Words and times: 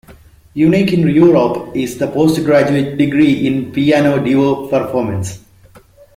Unique 0.55 0.93
in 0.93 1.07
Europe 1.07 1.75
is 1.77 1.99
the 1.99 2.07
postgraduate 2.07 2.97
degree 2.97 3.45
in 3.45 3.71
piano 3.71 4.17
duo 4.19 4.67
performance. 4.67 5.41